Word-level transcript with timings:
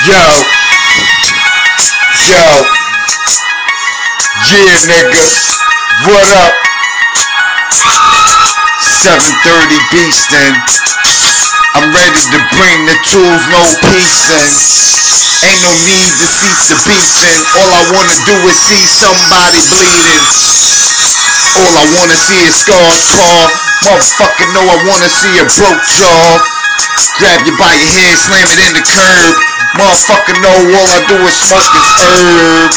Yo, 0.00 0.16
yo, 2.24 2.44
yeah, 4.48 4.80
nigga, 4.88 5.24
what 6.08 6.24
up? 6.40 6.56
730 8.80 9.76
beastin'. 9.92 10.56
I'm 11.76 11.92
ready 11.92 12.16
to 12.32 12.40
bring 12.56 12.88
the 12.88 12.96
tools, 13.12 13.44
no 13.52 13.60
peacin'. 13.84 14.48
Ain't 15.44 15.60
no 15.68 15.72
need 15.84 16.12
to 16.16 16.26
cease 16.32 16.72
the 16.72 16.80
beefing. 16.88 17.40
All 17.60 17.68
I 17.68 17.84
wanna 17.92 18.16
do 18.24 18.36
is 18.48 18.56
see 18.56 18.88
somebody 18.88 19.60
bleeding. 19.68 20.24
All 21.60 21.76
I 21.76 21.84
wanna 22.00 22.16
see 22.16 22.40
is 22.48 22.56
scars 22.56 23.04
fall. 23.12 23.52
Motherfucker 23.84 24.48
know 24.56 24.64
I 24.64 24.80
wanna 24.88 25.12
see 25.12 25.36
a 25.36 25.46
broke 25.60 25.84
jaw. 25.92 26.40
Grab 27.20 27.44
you 27.44 27.52
by 27.60 27.76
your 27.76 27.92
head, 28.00 28.16
slam 28.16 28.48
it 28.48 28.60
in 28.64 28.72
the 28.72 28.84
curb. 28.88 29.59
Motherfucker 29.78 30.34
know 30.42 30.56
all 30.74 30.88
I 30.90 31.00
do 31.06 31.18
is 31.30 31.38
this 31.70 31.90
herb. 32.02 32.72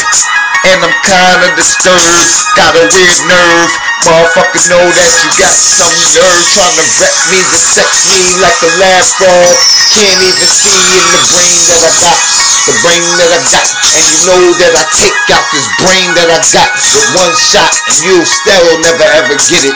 And 0.64 0.80
I'm 0.80 0.96
kinda 1.04 1.50
disturbed, 1.60 2.34
got 2.56 2.72
a 2.78 2.86
weird 2.88 3.20
nerve. 3.28 3.72
Motherfucker 4.06 4.64
know 4.70 4.86
that 4.86 5.12
you 5.24 5.30
got 5.36 5.58
some 5.58 5.92
nerve 6.16 6.44
trying 6.54 6.78
to 6.78 6.86
wreck 7.02 7.18
me, 7.34 7.40
dissect 7.52 7.98
me 8.08 8.38
like 8.40 8.60
a 8.64 8.72
frog. 9.20 9.52
Can't 9.92 10.22
even 10.24 10.50
see 10.54 10.72
in 10.72 11.06
the 11.12 11.22
brain 11.34 11.60
that 11.68 11.82
I 11.84 11.92
got, 12.00 12.22
the 12.67 12.76
brain 12.80 13.03
that 13.20 13.31
I 13.35 13.40
got. 13.52 13.67
And 13.94 14.03
you 14.08 14.17
know 14.23 14.44
that 14.63 14.73
I 14.73 14.84
take 14.95 15.20
out 15.35 15.45
this 15.52 15.67
brain 15.84 16.08
that 16.16 16.30
I 16.31 16.40
got 16.55 16.70
with 16.95 17.08
one 17.13 17.36
shot, 17.36 17.72
and 17.91 17.98
you'll 18.08 18.27
still 18.27 18.80
never 18.80 19.08
ever 19.20 19.36
get 19.52 19.63
it. 19.67 19.76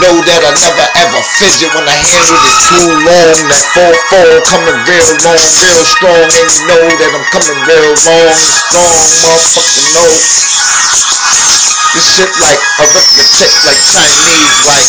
Know 0.00 0.16
that 0.24 0.40
I 0.40 0.52
never 0.56 0.86
ever 1.04 1.20
fidget 1.36 1.70
when 1.76 1.84
I 1.84 1.96
handle 2.00 2.40
it 2.40 2.58
too 2.72 2.88
long. 3.04 3.36
That 3.52 3.64
4-4 4.08 4.48
coming 4.48 4.78
real 4.88 5.10
long, 5.28 5.44
real 5.60 5.84
strong, 5.84 6.24
and 6.24 6.48
you 6.48 6.62
know 6.68 6.84
that 6.96 7.10
I'm 7.12 7.26
coming 7.28 7.60
real 7.68 7.92
long, 7.92 8.32
strong. 8.40 8.96
Motherfucker 9.20 9.84
know. 9.92 11.51
This 11.92 12.08
shit 12.08 12.32
like 12.40 12.56
arithmetic, 12.80 13.52
like 13.68 13.76
Chinese, 13.84 14.56
like 14.64 14.88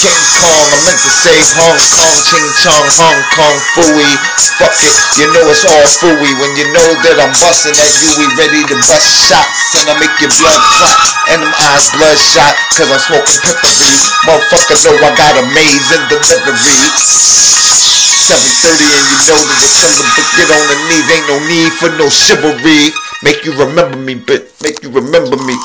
King 0.00 0.16
Kong. 0.40 0.64
I 0.72 0.76
meant 0.80 0.96
to 0.96 1.12
say 1.12 1.36
Hong 1.60 1.76
Kong, 1.76 2.16
Ching 2.24 2.48
Chong, 2.64 2.86
Hong 2.96 3.20
Kong, 3.36 3.56
Fooey. 3.76 4.12
Fuck 4.56 4.72
it, 4.80 4.96
you 5.20 5.28
know 5.36 5.44
it's 5.52 5.68
all 5.68 5.86
fooey. 6.00 6.32
When 6.40 6.56
you 6.56 6.64
know 6.72 6.88
that 7.04 7.20
I'm 7.20 7.36
busting 7.36 7.76
at 7.76 7.92
you, 8.00 8.08
we 8.16 8.32
ready 8.40 8.64
to 8.64 8.76
bust 8.88 9.28
shots. 9.28 9.76
And 9.76 9.92
I 9.92 10.00
make 10.00 10.16
your 10.24 10.32
blood 10.40 10.62
clot, 10.72 11.00
and 11.36 11.44
them 11.44 11.52
eyes 11.68 11.92
bloodshot, 11.92 12.56
cause 12.80 12.88
I'm 12.88 13.02
smoking 13.12 13.40
peppery. 13.44 13.92
Motherfucker 14.24 14.80
know 14.88 14.96
I 15.04 15.12
got 15.20 15.36
amazing 15.44 16.04
delivery. 16.08 16.80
730 18.24 18.88
and 18.88 19.04
you 19.04 19.18
know 19.28 19.36
that 19.36 19.56
the 19.60 19.68
killer 19.84 20.08
but 20.16 20.28
get 20.32 20.48
on 20.48 20.64
the 20.64 20.78
knees. 20.88 21.08
Ain't 21.12 21.28
no 21.28 21.36
need 21.44 21.72
for 21.76 21.92
no 22.00 22.08
chivalry. 22.08 22.88
Make 23.20 23.44
you 23.44 23.52
remember 23.52 24.00
me, 24.00 24.16
bitch. 24.16 24.48
Make 24.64 24.80
you 24.80 24.88
remember 24.88 25.36
me. 25.44 25.56